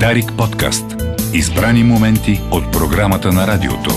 Дарик 0.00 0.32
подкаст. 0.38 0.84
Избрани 1.34 1.84
моменти 1.84 2.40
от 2.50 2.72
програмата 2.72 3.32
на 3.32 3.46
радиото. 3.46 3.90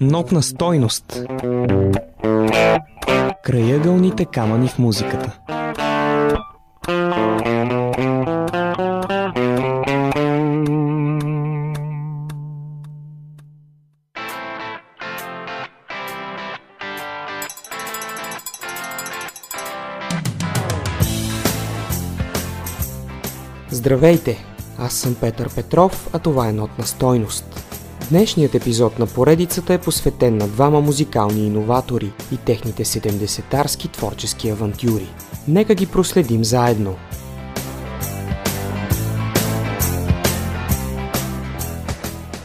Нотна 0.00 0.42
стойност. 0.42 1.22
Краягълните 3.44 4.24
камъни 4.24 4.68
в 4.68 4.78
музиката. 4.78 5.38
Здравейте! 23.84 24.44
Аз 24.78 24.94
съм 24.94 25.14
Петър 25.14 25.54
Петров, 25.54 26.08
а 26.12 26.18
това 26.18 26.48
е 26.48 26.52
Нотна 26.52 26.86
стойност. 26.86 27.44
Днешният 28.10 28.54
епизод 28.54 28.98
на 28.98 29.06
поредицата 29.06 29.74
е 29.74 29.80
посветен 29.80 30.36
на 30.36 30.48
двама 30.48 30.80
музикални 30.80 31.46
иноватори 31.46 32.12
и 32.32 32.36
техните 32.36 32.84
70-тарски 32.84 33.92
творчески 33.92 34.50
авантюри. 34.50 35.06
Нека 35.48 35.74
ги 35.74 35.86
проследим 35.86 36.44
заедно. 36.44 36.94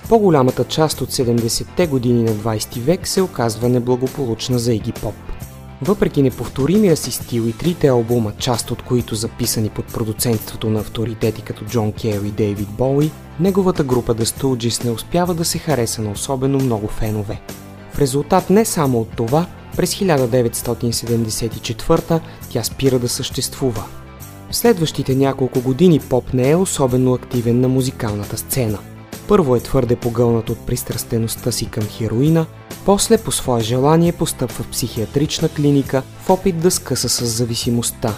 По-голямата 0.09 0.63
част 0.63 1.01
от 1.01 1.11
70-те 1.11 1.87
години 1.87 2.23
на 2.23 2.31
20 2.31 2.79
век 2.79 3.07
се 3.07 3.21
оказва 3.21 3.69
неблагополучна 3.69 4.59
за 4.59 4.73
Иги 4.73 4.91
Поп. 4.91 5.28
Въпреки 5.81 6.21
неповторимия 6.21 6.97
си 6.97 7.11
стил 7.11 7.41
и 7.41 7.53
трите 7.53 7.87
албума, 7.87 8.31
част 8.37 8.71
от 8.71 8.81
които 8.81 9.15
записани 9.15 9.69
под 9.69 9.85
продуцентството 9.85 10.69
на 10.69 10.79
авторитети 10.79 11.41
като 11.41 11.65
Джон 11.65 11.91
Кейл 11.91 12.21
и 12.21 12.31
Дейвид 12.31 12.67
Боуи, 12.67 13.11
неговата 13.39 13.83
група 13.83 14.15
The 14.15 14.23
Stooges 14.23 14.85
не 14.85 14.91
успява 14.91 15.33
да 15.33 15.45
се 15.45 15.57
хареса 15.57 16.01
на 16.01 16.11
особено 16.11 16.57
много 16.57 16.87
фенове. 16.87 17.41
В 17.91 17.99
резултат 17.99 18.49
не 18.49 18.65
само 18.65 18.99
от 18.99 19.09
това, 19.15 19.45
през 19.77 19.95
1974 19.95 22.19
тя 22.49 22.63
спира 22.63 22.99
да 22.99 23.09
съществува. 23.09 23.83
В 24.51 24.55
следващите 24.55 25.15
няколко 25.15 25.61
години 25.61 25.99
поп 25.99 26.33
не 26.33 26.49
е 26.49 26.55
особено 26.55 27.13
активен 27.13 27.61
на 27.61 27.67
музикалната 27.67 28.37
сцена. 28.37 28.77
Първо 29.27 29.55
е 29.55 29.59
твърде 29.59 29.95
погълнат 29.95 30.49
от 30.49 30.65
пристрастеността 30.65 31.51
си 31.51 31.65
към 31.65 31.83
хероина, 31.83 32.45
после 32.85 33.17
по 33.17 33.31
свое 33.31 33.61
желание 33.61 34.11
постъпва 34.11 34.63
в 34.63 34.67
психиатрична 34.67 35.49
клиника 35.49 36.03
в 36.21 36.29
опит 36.29 36.59
да 36.59 36.71
скъса 36.71 37.09
с 37.09 37.25
зависимостта. 37.25 38.13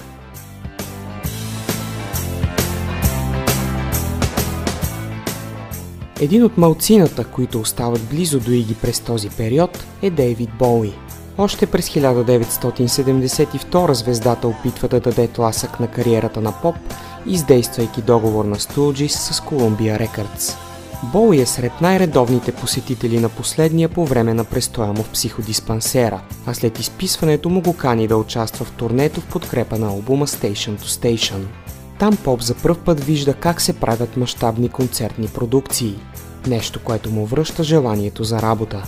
Един 6.22 6.44
от 6.44 6.58
малцината, 6.58 7.24
които 7.24 7.60
остават 7.60 8.10
близо 8.10 8.40
до 8.40 8.52
Иги 8.52 8.76
през 8.76 9.00
този 9.00 9.30
период, 9.30 9.86
е 10.02 10.10
Дейвид 10.10 10.50
Боуи. 10.60 10.94
Още 11.38 11.66
през 11.66 11.90
1972 11.90 13.92
звездата 13.92 14.48
опитва 14.48 14.88
да 14.88 15.00
даде 15.00 15.28
тласък 15.28 15.80
на 15.80 15.88
кариерата 15.88 16.42
на 16.42 16.54
поп, 16.62 16.76
издействайки 17.26 18.02
договор 18.02 18.46
на 18.46 18.56
Stooges 18.56 19.08
с 19.08 19.40
Columbia 19.40 20.08
Records. 20.08 20.71
Боуи 21.04 21.42
е 21.42 21.46
сред 21.46 21.82
най-редовните 21.82 22.52
посетители 22.52 23.20
на 23.20 23.30
последния 23.30 23.90
по 23.90 24.06
време 24.06 24.34
на 24.34 24.44
престоя 24.44 24.94
му 24.94 25.04
в 25.04 25.10
психодиспансера, 25.10 26.22
а 26.46 26.54
след 26.54 26.80
изписването 26.80 27.50
му 27.50 27.62
го 27.62 27.78
кани 27.78 28.08
да 28.08 28.18
участва 28.18 28.66
в 28.66 28.72
турнето 28.72 29.22
в 29.22 29.26
подкрепа 29.26 29.78
на 29.78 29.88
албума 29.88 30.28
Station 30.28 30.80
to 30.80 30.84
Station. 30.84 31.46
Там 32.00 32.18
Поп 32.18 32.42
за 32.42 32.56
пръв 32.56 32.80
път 32.80 33.04
вижда 33.04 33.34
как 33.34 33.62
се 33.62 33.74
правят 33.74 34.18
мащабни 34.18 34.70
концертни 34.70 35.28
продукции. 35.28 35.96
Нещо, 36.48 36.80
което 36.84 37.12
му 37.12 37.26
връща 37.26 37.64
желанието 37.64 38.24
за 38.24 38.42
работа. 38.42 38.84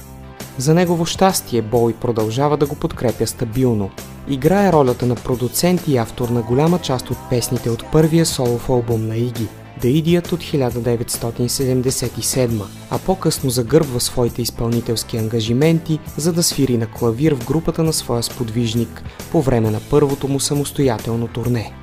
За 0.57 0.73
негово 0.73 1.05
щастие 1.05 1.61
Боуи 1.61 1.93
продължава 1.93 2.57
да 2.57 2.65
го 2.65 2.75
подкрепя 2.75 3.27
стабилно. 3.27 3.89
Играе 4.27 4.71
ролята 4.71 5.05
на 5.05 5.15
продуцент 5.15 5.87
и 5.87 5.97
автор 5.97 6.29
на 6.29 6.41
голяма 6.41 6.79
част 6.79 7.09
от 7.09 7.17
песните 7.29 7.69
от 7.69 7.85
първия 7.91 8.25
солов 8.25 8.69
албум 8.69 9.07
на 9.07 9.15
Иги– 9.15 9.47
Idiot 9.87 10.33
от 10.33 10.39
1977, 10.39 12.63
а 12.89 12.97
по-късно 12.97 13.49
загърбва 13.49 13.99
своите 13.99 14.41
изпълнителски 14.41 15.17
ангажименти, 15.17 15.99
за 16.17 16.33
да 16.33 16.43
свири 16.43 16.77
на 16.77 16.87
клавир 16.87 17.33
в 17.33 17.45
групата 17.45 17.83
на 17.83 17.93
своя 17.93 18.23
сподвижник 18.23 19.03
по 19.31 19.41
време 19.41 19.71
на 19.71 19.79
първото 19.89 20.27
му 20.27 20.39
самостоятелно 20.39 21.27
турне. 21.27 21.73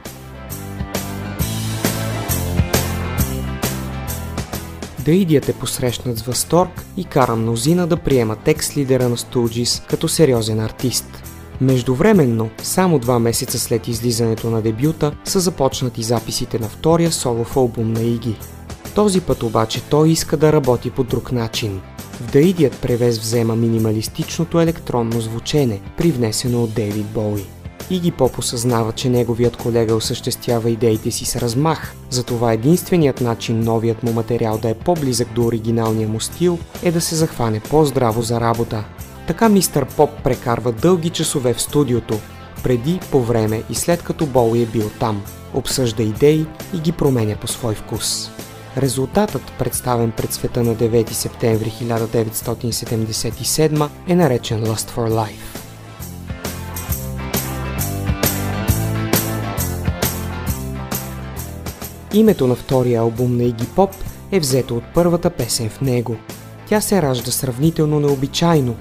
Дейдият 5.05 5.49
е 5.49 5.53
посрещнат 5.53 6.19
с 6.19 6.23
възторг 6.23 6.85
и 6.97 7.05
кара 7.05 7.37
мнозина 7.37 7.87
да 7.87 7.97
приема 7.97 8.37
текст 8.37 8.77
лидера 8.77 9.09
на 9.09 9.17
Stooges 9.17 9.89
като 9.89 10.09
сериозен 10.09 10.61
артист. 10.61 11.30
Междувременно, 11.61 12.51
само 12.63 12.99
два 12.99 13.19
месеца 13.19 13.59
след 13.59 13.89
излизането 13.89 14.51
на 14.51 14.63
дебюта, 14.63 15.13
са 15.25 15.41
започнати 15.41 16.03
записите 16.03 16.59
на 16.59 16.69
втория 16.69 17.13
солов 17.13 17.57
албум 17.57 17.93
на 17.93 18.03
Иги. 18.03 18.37
Този 18.95 19.21
път 19.21 19.43
обаче 19.43 19.83
той 19.83 20.11
иска 20.11 20.37
да 20.37 20.53
работи 20.53 20.91
по 20.91 21.05
друг 21.05 21.33
начин. 21.33 21.81
В 22.21 22.33
Даидият 22.33 22.79
превез 22.83 23.19
взема 23.19 23.57
минималистичното 23.57 24.61
електронно 24.61 25.21
звучене, 25.21 25.81
привнесено 25.97 26.63
от 26.63 26.75
Дейвид 26.75 27.07
Боуи. 27.07 27.45
Иги 27.91 28.11
Поп 28.11 28.39
осъзнава, 28.39 28.93
че 28.93 29.11
неговият 29.11 29.57
колега 29.57 29.95
осъществява 29.95 30.71
идеите 30.71 31.11
си 31.11 31.25
с 31.25 31.37
размах, 31.37 31.95
затова 32.11 32.53
единственият 32.53 33.21
начин 33.21 33.61
новият 33.61 34.03
му 34.03 34.13
материал 34.13 34.59
да 34.59 34.69
е 34.69 34.75
по-близък 34.75 35.29
до 35.35 35.45
оригиналния 35.45 36.09
му 36.09 36.21
стил 36.21 36.59
е 36.83 36.93
да 36.93 37.01
се 37.01 37.15
захване 37.15 37.61
по-здраво 37.61 38.23
за 38.23 38.41
работа. 38.41 38.85
Така 39.31 39.49
мистер 39.49 39.87
Поп 39.97 40.11
прекарва 40.25 40.73
дълги 40.73 41.11
часове 41.11 41.55
в 41.55 41.63
студиото, 41.63 42.19
преди, 42.63 43.01
по 43.11 43.23
време 43.23 43.63
и 43.71 43.75
след 43.75 44.03
като 44.03 44.27
Боуи 44.27 44.63
е 44.63 44.67
бил 44.67 44.91
там, 45.01 45.23
обсъжда 45.55 46.03
идеи 46.03 46.47
и 46.75 46.79
ги 46.79 46.93
променя 46.93 47.37
по 47.37 47.49
свой 47.49 47.75
вкус. 47.75 48.31
Резултатът, 48.77 49.43
представен 49.59 50.11
пред 50.11 50.33
света 50.33 50.63
на 50.63 50.75
9 50.75 51.11
септември 51.11 51.71
1977, 51.71 53.89
е 54.09 54.15
наречен 54.15 54.65
Lust 54.65 54.91
for 54.91 55.11
Life. 55.11 55.59
Името 62.15 62.47
на 62.47 62.55
втория 62.55 63.01
албум 63.01 63.37
на 63.37 63.45
Иги 63.45 63.67
Поп 63.67 63.91
е 64.33 64.41
взето 64.41 64.77
от 64.77 64.85
първата 64.95 65.31
песен 65.31 65.71
в 65.71 65.81
него. 65.81 66.17
Тя 66.69 66.81
се 66.81 67.03
ражда 67.03 67.31
сравнително 67.31 68.01
необичайно. 68.01 68.77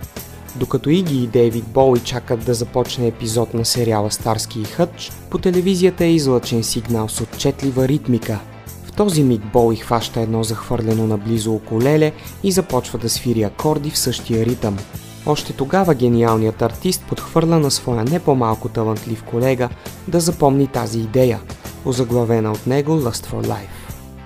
Докато 0.55 0.89
Иги 0.89 1.23
и 1.23 1.27
Дейвид 1.27 1.65
Боуи 1.65 1.99
чакат 1.99 2.45
да 2.45 2.53
започне 2.53 3.07
епизод 3.07 3.53
на 3.53 3.65
сериала 3.65 4.11
Старски 4.11 4.59
и 4.61 4.63
Хъч, 4.63 5.11
по 5.29 5.37
телевизията 5.37 6.05
е 6.05 6.11
излъчен 6.11 6.63
сигнал 6.63 7.09
с 7.09 7.21
отчетлива 7.21 7.87
ритмика. 7.87 8.39
В 8.85 8.91
този 8.91 9.23
миг 9.23 9.41
Боуи 9.53 9.75
хваща 9.75 10.21
едно 10.21 10.43
захвърлено 10.43 11.07
наблизо 11.07 11.53
околеле 11.53 12.11
и 12.43 12.51
започва 12.51 12.99
да 12.99 13.09
свири 13.09 13.43
акорди 13.43 13.89
в 13.89 13.97
същия 13.97 14.45
ритъм. 14.45 14.77
Още 15.25 15.53
тогава 15.53 15.95
гениалният 15.95 16.61
артист 16.61 17.03
подхвърля 17.09 17.59
на 17.59 17.71
своя 17.71 18.03
не 18.03 18.19
по-малко 18.19 18.69
талантлив 18.69 19.23
колега 19.23 19.69
да 20.07 20.19
запомни 20.19 20.67
тази 20.67 20.99
идея– 20.99 21.39
озаглавена 21.85 22.51
от 22.51 22.67
него 22.67 22.91
Lust 22.91 23.25
for 23.25 23.47
Life. 23.47 23.78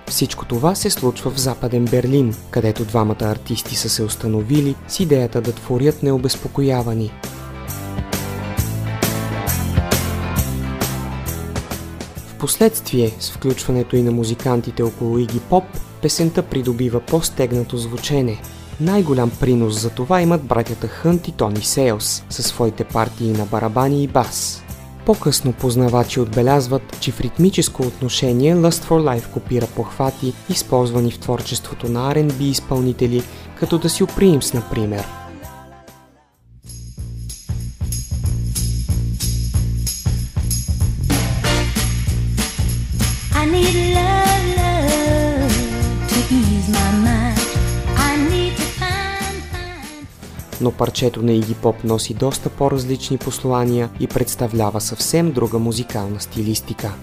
Всичко 0.10 0.46
това 0.46 0.76
се 0.76 0.90
случва 0.90 1.32
в 1.32 1.40
Западен 1.40 1.86
Берлин, 1.86 2.36
където 2.50 2.86
двамата 2.86 3.16
артисти 3.22 3.76
са 3.76 3.90
се 3.90 4.04
установили 4.04 4.76
с 4.88 5.00
идеята 5.00 5.42
да 5.42 5.52
творят 5.52 6.04
необезпокоявани. 6.04 7.12
Впоследствие, 12.28 13.12
с 13.20 13.32
включването 13.32 13.96
и 13.96 14.02
на 14.02 14.12
музикантите 14.12 14.84
около 14.84 15.18
Иги 15.18 15.40
Поп, 15.40 15.64
песента 16.02 16.42
придобива 16.42 17.00
по-стегнато 17.00 17.78
звучене. 17.78 18.42
Най-голям 18.82 19.32
принос 19.40 19.82
за 19.82 19.90
това 19.90 20.22
имат 20.22 20.44
братята 20.44 20.88
Хънт 20.88 21.28
и 21.28 21.32
Тони 21.32 21.62
Сейлс 21.62 22.24
със 22.30 22.46
своите 22.46 22.84
партии 22.84 23.32
на 23.32 23.46
барабани 23.46 24.04
и 24.04 24.08
бас. 24.08 24.64
По-късно 25.06 25.54
познавачи 25.54 26.20
отбелязват, 26.20 26.98
че 27.00 27.12
в 27.12 27.22
ритмическо 27.22 27.84
отношение 27.84 28.56
Lust 28.56 28.84
for 28.84 29.20
Life 29.20 29.32
копира 29.32 29.68
похвати, 29.68 30.34
използвани 30.50 31.12
в 31.12 31.20
творчеството 31.20 31.90
на 31.90 32.16
R&B 32.16 32.42
изпълнители, 32.42 33.24
като 33.60 33.78
да 33.78 33.90
си 33.90 34.04
Supremes, 34.04 34.54
например. 34.54 35.04
I 43.42 43.46
need 43.46 43.93
но 50.64 50.72
парчето 50.72 51.22
на 51.22 51.32
Игgy 51.32 51.56
Pop 51.56 51.84
носи 51.84 52.14
доста 52.14 52.50
по-различни 52.50 53.18
послания 53.18 53.90
и 54.00 54.08
представлява 54.08 54.82
съвсем 54.82 55.32
друга 55.32 55.60
музикална 55.60 56.22
стилистика. 56.22 56.94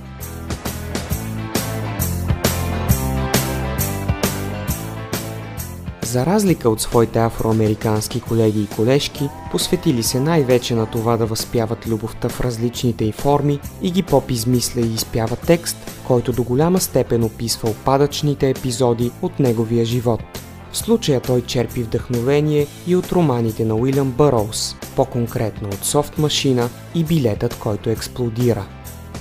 За 6.03 6.27
разлика 6.27 6.71
от 6.71 6.81
своите 6.81 7.19
афроамерикански 7.19 8.21
колеги 8.21 8.63
и 8.63 8.77
колежки, 8.77 9.29
посветили 9.51 10.03
се 10.03 10.21
най-вече 10.21 10.75
на 10.75 10.87
това 10.87 11.17
да 11.17 11.27
възпяват 11.27 11.87
любовта 11.87 12.29
в 12.29 12.41
различните 12.41 13.05
й 13.05 13.13
форми 13.13 13.61
и 13.83 13.91
ги 13.91 14.03
поп 14.03 14.31
измисля 14.31 14.81
и 14.81 14.95
изпява 14.95 15.37
текст, 15.37 15.77
който 16.07 16.33
до 16.33 16.43
голяма 16.43 16.81
степен 16.81 17.25
описва 17.25 17.71
опадъчните 17.71 18.51
епизоди 18.51 19.11
от 19.23 19.41
неговия 19.41 19.85
живот. 19.85 20.40
В 20.73 20.79
случая 20.79 21.21
той 21.21 21.43
черпи 21.43 21.83
вдъхновение 21.83 22.67
и 22.87 22.97
от 22.97 23.13
романите 23.13 23.65
на 23.65 23.75
Уилям 23.75 24.11
Бъроуз, 24.11 24.77
по-конкретно 24.97 25.69
от 25.69 25.85
Софт 25.85 26.19
Машина 26.19 26.69
и 26.95 27.05
Билетът, 27.05 27.59
който 27.59 27.91
експлодира. 27.91 28.67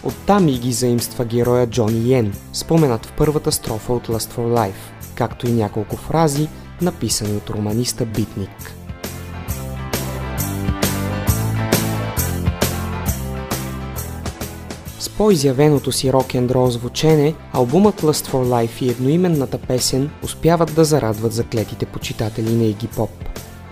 Оттам 0.03 0.47
и 0.47 0.59
ги 0.59 0.73
заимства 0.73 1.25
героя 1.25 1.67
Джони 1.67 2.09
Йен, 2.09 2.33
споменат 2.53 3.05
в 3.05 3.13
първата 3.17 3.51
строфа 3.51 3.93
от 3.93 4.07
Lust 4.07 4.33
for 4.33 4.57
Life, 4.57 5.13
както 5.15 5.47
и 5.47 5.51
няколко 5.51 5.97
фрази, 5.97 6.47
написани 6.81 7.37
от 7.37 7.49
романиста 7.49 8.05
Битник. 8.05 8.73
По-изявеното 15.19 15.91
си 15.91 16.13
рок-н-рол 16.13 16.69
звучене, 16.69 17.35
албумът 17.53 18.01
Lust 18.01 18.31
for 18.31 18.45
Life 18.45 18.81
и 18.81 18.89
едноименната 18.89 19.57
песен 19.57 20.09
успяват 20.23 20.75
да 20.75 20.85
зарадват 20.85 21.33
заклетите 21.33 21.85
почитатели 21.85 22.55
на 22.55 22.63
Игги 22.63 22.87
Поп. 22.87 23.09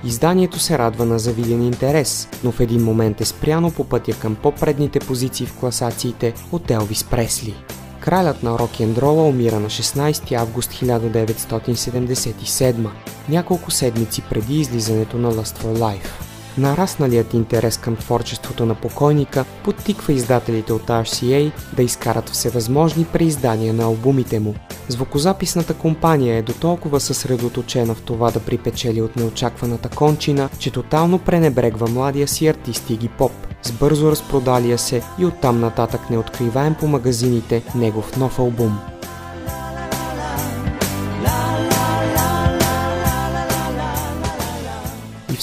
Изданието 0.04 0.60
се 0.60 0.78
радва 0.78 1.06
на 1.06 1.20
завиден 1.20 1.64
интерес, 1.64 2.30
но 2.44 2.52
в 2.52 2.60
един 2.60 2.84
момент 2.84 3.22
е 3.22 3.26
спряно 3.26 3.72
по 3.72 3.84
пътя 3.84 4.20
към 4.20 4.36
по-предните 4.36 5.00
позиции 5.00 5.46
в 5.46 5.60
класациите 5.60 6.34
от 6.52 6.72
Елвис 6.72 7.04
Пресли. 7.04 7.56
Кралят 8.00 8.44
на 8.44 8.60
рок-н-рола 8.60 9.24
умира 9.24 9.60
на 9.60 9.70
16 9.70 10.34
август 10.34 10.72
1977, 10.72 12.90
няколко 13.30 13.72
седмици 13.72 14.22
преди 14.30 14.60
излизането 14.60 15.18
на 15.18 15.34
Lust 15.34 15.64
for 15.64 15.78
Life. 15.78 16.27
Нарасналият 16.58 17.34
интерес 17.34 17.78
към 17.78 17.96
творчеството 17.96 18.66
на 18.66 18.76
покойника 18.76 19.46
подтиква 19.64 20.14
издателите 20.14 20.74
от 20.74 20.88
RCA 20.88 21.52
да 21.76 21.84
изкарат 21.84 22.30
всевъзможни 22.30 23.06
преиздания 23.06 23.74
на 23.74 23.84
албумите 23.84 24.40
му. 24.40 24.56
Звукозаписната 24.88 25.74
компания 25.74 26.38
е 26.38 26.42
до 26.42 26.54
толкова 26.54 27.00
съсредоточена 27.00 27.96
в 27.96 28.02
това 28.02 28.32
да 28.32 28.40
припечели 28.40 29.02
от 29.02 29.16
неочакваната 29.16 29.90
кончина, 29.90 30.50
че 30.60 30.72
тотално 30.72 31.20
пренебрегва 31.20 31.88
младия 31.88 32.28
си 32.28 32.48
артист 32.48 32.90
Иги 32.90 33.08
Поп, 33.08 33.32
с 33.64 33.72
бързо 33.72 34.12
разпродалия 34.12 34.78
се 34.78 35.02
и 35.20 35.26
оттам 35.26 35.60
нататък 35.60 36.10
неоткриваем 36.10 36.76
по 36.76 36.88
магазините 36.88 37.64
негов 37.76 38.18
нов 38.18 38.40
албум. 38.40 38.80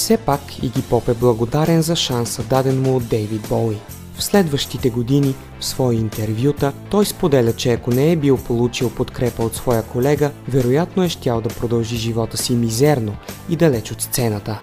Все 0.05 0.17
пак 0.17 0.41
Иги 0.63 0.83
Поп 0.83 1.09
е 1.09 1.15
благодарен 1.15 1.83
за 1.83 1.97
шанса 1.97 2.43
даден 2.43 2.83
му 2.83 2.97
от 2.97 3.09
Дейвид 3.09 3.49
Боуи. 3.49 3.77
В 4.15 4.25
следващите 4.25 4.91
години, 4.91 5.35
в 5.61 5.65
свои 5.65 5.97
интервюта, 5.97 6.73
той 6.91 7.07
споделя, 7.07 7.53
че 7.53 7.73
ако 7.73 7.91
не 7.91 8.13
е 8.13 8.17
бил 8.17 8.37
получил 8.37 8.91
подкрепа 8.91 9.43
от 9.43 9.57
своя 9.57 9.83
колега, 9.83 10.31
вероятно 10.49 11.03
е 11.03 11.09
щял 11.09 11.41
да 11.41 11.49
продължи 11.49 11.97
живота 11.97 12.37
си 12.37 12.55
мизерно 12.55 13.17
и 13.49 13.57
далеч 13.57 13.93
от 13.93 14.03
сцената. 14.03 14.61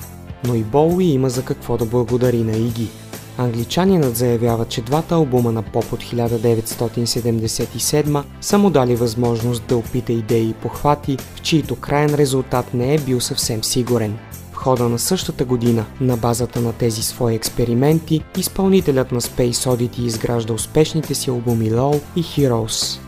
Но 0.47 0.55
и 0.55 0.63
Боуи 0.63 1.05
има 1.05 1.29
за 1.29 1.45
какво 1.45 1.77
да 1.77 1.85
благодари 1.85 2.43
на 2.43 2.57
Иги– 2.57 2.87
Англичанинът 3.37 4.17
заявява, 4.17 4.65
че 4.65 4.81
двата 4.81 5.15
албума 5.15 5.51
на 5.51 5.61
поп 5.61 5.93
от 5.93 6.03
1977 6.03 8.23
са 8.41 8.57
му 8.57 8.69
дали 8.69 8.95
възможност 8.95 9.63
да 9.67 9.77
опита 9.77 10.13
идеи 10.13 10.49
и 10.49 10.53
похвати, 10.53 11.17
в 11.35 11.41
чието 11.41 11.75
крайен 11.75 12.15
резултат 12.15 12.73
не 12.73 12.95
е 12.95 12.97
бил 12.97 13.21
съвсем 13.21 13.63
сигурен. 13.63 14.17
Хода 14.61 14.89
на 14.89 14.99
същата 14.99 15.45
година, 15.45 15.85
на 16.01 16.17
базата 16.17 16.61
на 16.61 16.73
тези 16.73 17.03
свои 17.03 17.35
експерименти, 17.35 18.23
изпълнителят 18.37 19.11
на 19.11 19.21
Space 19.21 19.51
Oddity 19.51 19.99
изгражда 19.99 20.53
успешните 20.53 21.15
си 21.15 21.29
албуми 21.29 21.71
Low 21.71 22.01
и 22.15 22.23
Heroes. 22.23 22.99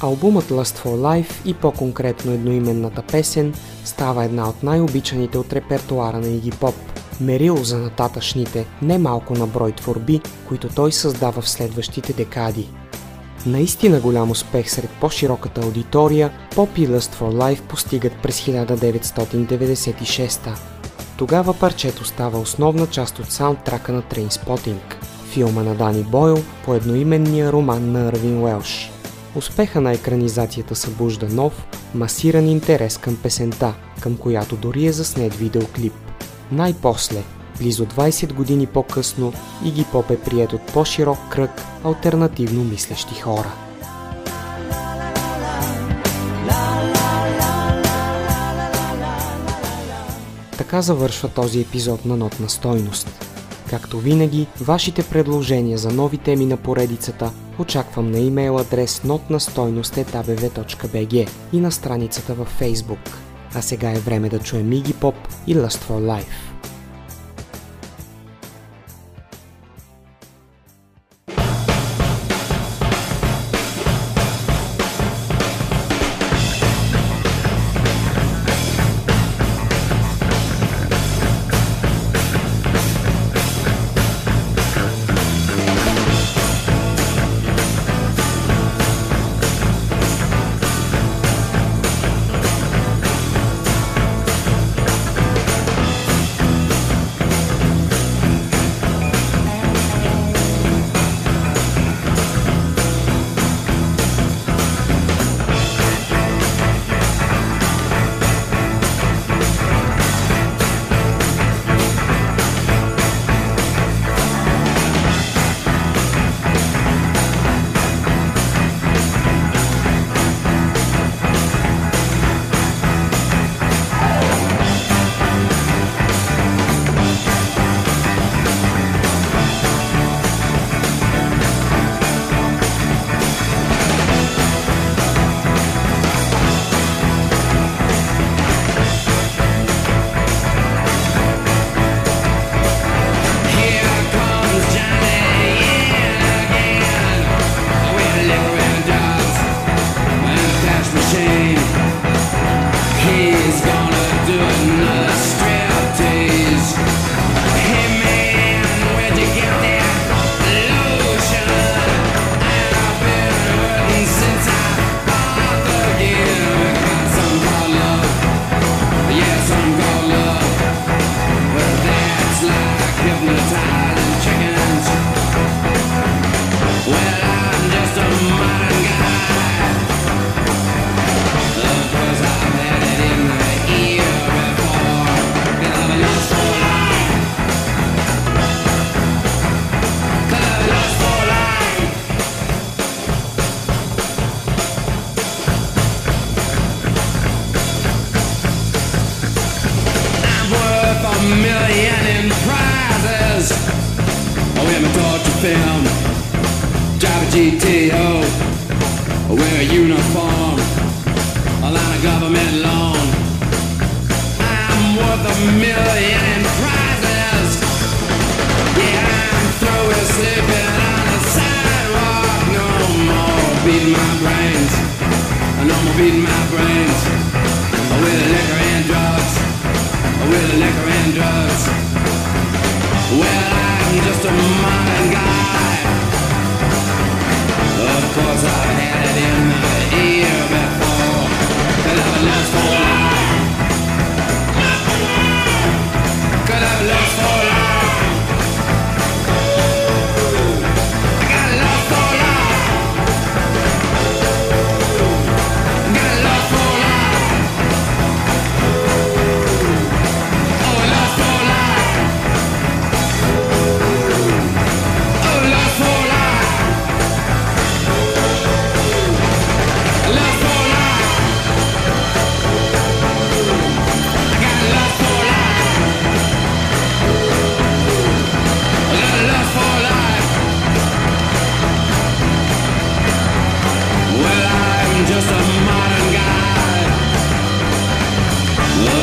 Албумът 0.00 0.44
Lust 0.44 0.78
for 0.78 0.96
Life 0.96 1.46
и 1.46 1.54
по-конкретно 1.54 2.32
едноименната 2.32 3.02
песен 3.02 3.54
става 3.84 4.24
една 4.24 4.48
от 4.48 4.62
най-обичаните 4.62 5.38
от 5.38 5.52
репертуара 5.52 6.18
на 6.18 6.28
Иги 6.28 6.50
Поп. 6.50 6.74
Мерило 7.20 7.64
за 7.64 7.78
нататъчните, 7.78 8.66
немалко 8.82 9.34
на 9.34 9.46
брой 9.46 9.72
творби, 9.72 10.20
които 10.48 10.68
той 10.68 10.92
създава 10.92 11.42
в 11.42 11.48
следващите 11.48 12.12
декади. 12.12 12.68
Наистина 13.46 14.00
голям 14.00 14.30
успех 14.30 14.70
сред 14.70 14.90
по-широката 15.00 15.60
аудитория, 15.60 16.30
Pop 16.54 16.78
и 16.78 16.88
Lust 16.88 17.14
for 17.14 17.34
Life 17.34 17.62
постигат 17.62 18.12
през 18.22 18.40
1996 18.40 20.58
Тогава 21.16 21.54
парчето 21.54 22.04
става 22.04 22.38
основна 22.38 22.86
част 22.86 23.18
от 23.18 23.32
саундтрака 23.32 23.92
на 23.92 24.02
Trainspotting, 24.02 24.94
филма 25.30 25.62
на 25.62 25.74
Дани 25.74 26.02
Бойл 26.02 26.38
по 26.64 26.74
едноименния 26.74 27.52
роман 27.52 27.92
на 27.92 28.08
Арвин 28.08 28.42
Уелш. 28.42 28.90
Успеха 29.34 29.80
на 29.80 29.92
екранизацията 29.92 30.74
събужда 30.74 31.28
нов, 31.28 31.66
масиран 31.94 32.48
интерес 32.48 32.98
към 32.98 33.16
песента, 33.16 33.74
към 34.00 34.16
която 34.16 34.56
дори 34.56 34.86
е 34.86 34.92
заснет 34.92 35.34
видеоклип. 35.34 35.94
Най-после, 36.52 37.22
близо 37.58 37.86
20 37.86 38.32
години 38.32 38.66
по-късно, 38.66 39.32
Иги 39.64 39.84
Поп 39.92 40.10
е 40.10 40.20
прият 40.20 40.52
от 40.52 40.72
по-широк 40.72 41.18
кръг 41.30 41.62
альтернативно 41.84 42.64
мислещи 42.64 43.20
хора. 43.20 43.52
Така 50.58 50.82
завършва 50.82 51.28
този 51.28 51.60
епизод 51.60 52.04
на 52.04 52.16
Нотна 52.16 52.48
стойност. 52.48 53.28
Както 53.70 53.98
винаги, 53.98 54.46
вашите 54.60 55.02
предложения 55.02 55.78
за 55.78 55.90
нови 55.90 56.18
теми 56.18 56.46
на 56.46 56.56
поредицата 56.56 57.32
очаквам 57.58 58.10
на 58.10 58.18
имейл 58.18 58.58
адрес 58.58 59.00
notnastойност.abv.bg 59.00 61.28
и 61.52 61.60
на 61.60 61.72
страницата 61.72 62.34
във 62.34 62.60
Facebook. 62.60 63.10
А 63.54 63.62
сега 63.62 63.90
е 63.90 63.98
време 63.98 64.28
да 64.28 64.38
чуем 64.38 64.72
Иги 64.72 64.92
Поп 64.92 65.14
и 65.46 65.56
Lust 65.56 65.88
for 65.88 66.20
Life. 66.20 66.51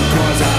because 0.10 0.42
I 0.42 0.59